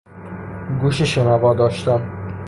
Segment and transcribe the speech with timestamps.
[0.81, 2.11] گوش شنوا داشتن